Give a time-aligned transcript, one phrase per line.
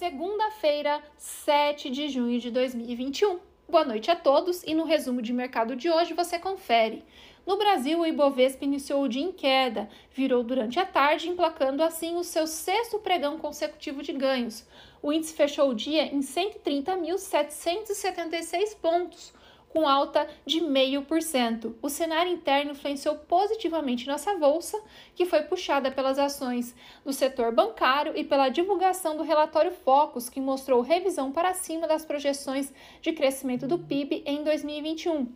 [0.00, 3.38] segunda-feira, 7 de junho de 2021.
[3.68, 7.04] Boa noite a todos e no resumo de mercado de hoje você confere.
[7.46, 12.16] No Brasil, o Ibovespa iniciou o dia em queda, virou durante a tarde, emplacando assim
[12.16, 14.66] o seu sexto pregão consecutivo de ganhos.
[15.02, 19.34] O índice fechou o dia em 130.776 pontos,
[19.70, 21.74] com alta de 0,5%.
[21.80, 24.80] O cenário interno influenciou positivamente nossa bolsa,
[25.14, 30.40] que foi puxada pelas ações do setor bancário e pela divulgação do relatório Focus, que
[30.40, 35.28] mostrou revisão para cima das projeções de crescimento do PIB em 2021.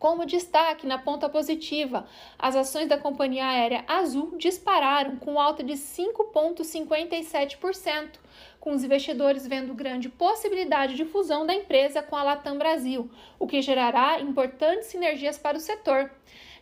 [0.00, 2.06] Como destaque na ponta positiva,
[2.38, 8.12] as ações da companhia aérea Azul dispararam com alta de 5,57%,
[8.58, 13.46] com os investidores vendo grande possibilidade de fusão da empresa com a Latam Brasil, o
[13.46, 16.10] que gerará importantes sinergias para o setor.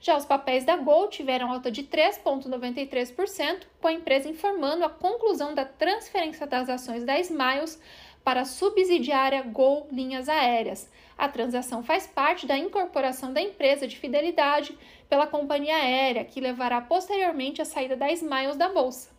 [0.00, 5.54] Já os papéis da Gol tiveram alta de 3,93%, com a empresa informando a conclusão
[5.54, 7.80] da transferência das ações da Smiles
[8.28, 10.92] para a subsidiária Gol Linhas Aéreas.
[11.16, 14.76] A transação faz parte da incorporação da empresa de fidelidade
[15.08, 19.16] pela companhia aérea, que levará posteriormente à saída da Smiles da bolsa.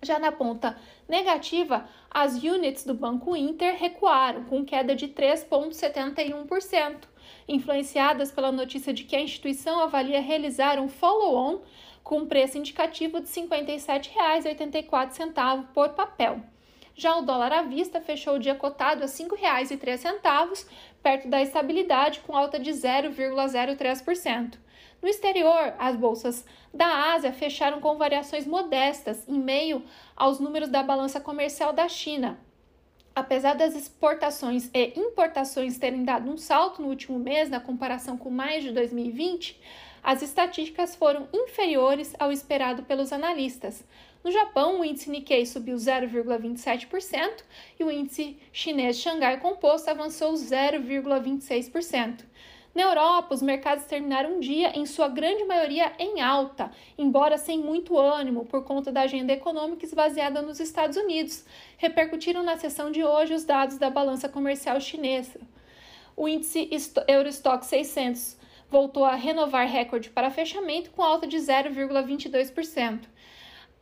[0.00, 7.00] Já na ponta negativa, as units do Banco Inter recuaram, com queda de 3,71%,
[7.46, 11.60] influenciadas pela notícia de que a instituição avalia realizar um follow-on
[12.02, 16.40] com preço indicativo de R$ 57,84 por papel.
[16.94, 20.66] Já o dólar à vista fechou o dia cotado a R$ 5,03,
[21.02, 24.58] perto da estabilidade, com alta de 0,03%.
[25.00, 29.82] No exterior, as bolsas da Ásia fecharam com variações modestas em meio
[30.14, 32.38] aos números da balança comercial da China.
[33.14, 38.30] Apesar das exportações e importações terem dado um salto no último mês na comparação com
[38.30, 39.60] mais de 2020,
[40.02, 43.84] as estatísticas foram inferiores ao esperado pelos analistas.
[44.24, 47.44] No Japão, o índice Nikkei subiu 0,27%
[47.78, 52.24] e o índice chinês Xangai Composto avançou 0,26%.
[52.74, 57.58] Na Europa, os mercados terminaram um dia, em sua grande maioria, em alta, embora sem
[57.58, 61.44] muito ânimo por conta da agenda econômica esvaziada nos Estados Unidos.
[61.76, 65.38] Repercutiram na sessão de hoje os dados da balança comercial chinesa.
[66.16, 66.70] O índice
[67.06, 68.40] Eurostock 600
[68.72, 73.00] voltou a renovar recorde para fechamento com alta de 0,22%.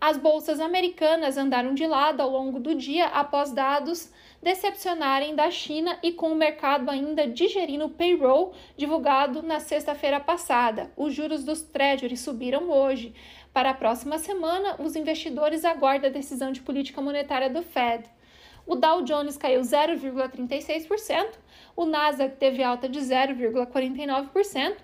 [0.00, 4.10] As bolsas americanas andaram de lado ao longo do dia após dados
[4.42, 10.90] decepcionarem da China e com o mercado ainda digerindo o payroll divulgado na sexta-feira passada.
[10.96, 13.14] Os juros dos treasuries subiram hoje.
[13.52, 18.04] Para a próxima semana, os investidores aguardam a decisão de política monetária do Fed.
[18.70, 21.32] O Dow Jones caiu 0,36%,
[21.74, 24.76] o Nasdaq teve alta de 0,49%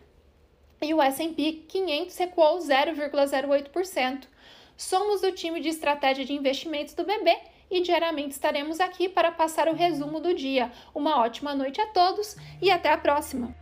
[0.82, 4.24] e o S&P 500 recuou 0,08%.
[4.76, 7.32] Somos do time de estratégia de investimentos do BB
[7.70, 10.72] e diariamente estaremos aqui para passar o resumo do dia.
[10.92, 13.54] Uma ótima noite a todos e até a próxima!